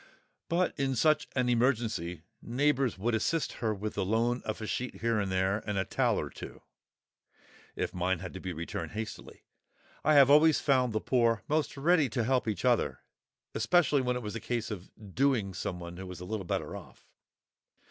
[0.49, 5.01] But in such an emergency neighbours would assist her with the loan of a sheet
[5.01, 6.63] here and there and a towel or two,
[7.75, 9.43] if mine had to be returned hastily.
[10.03, 14.33] I have always found the poor most ready to help each other—especially when it was
[14.35, 17.05] a case of "doing" someone who was a little better off.